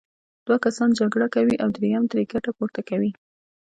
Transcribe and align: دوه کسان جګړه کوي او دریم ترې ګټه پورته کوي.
دوه 0.45 0.57
کسان 0.65 0.89
جګړه 0.99 1.27
کوي 1.35 1.55
او 1.63 1.69
دریم 1.77 2.03
ترې 2.11 2.23
ګټه 2.33 2.51
پورته 2.57 2.81
کوي. 2.89 3.11